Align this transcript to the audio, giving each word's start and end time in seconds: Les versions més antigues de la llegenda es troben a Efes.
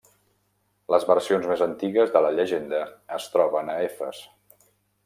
Les 0.93 1.05
versions 1.09 1.45
més 1.51 1.61
antigues 1.67 2.15
de 2.17 2.25
la 2.27 2.33
llegenda 2.39 2.83
es 3.21 3.33
troben 3.37 3.73
a 3.73 3.79
Efes. 3.91 4.27